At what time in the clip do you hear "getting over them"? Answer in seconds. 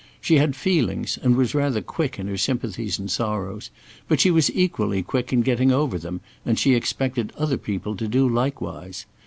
5.41-6.21